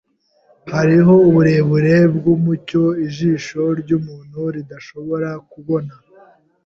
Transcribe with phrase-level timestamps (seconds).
[0.73, 5.93] Hariho uburebure bwumucyo ijisho ryumuntu ridashobora kubona.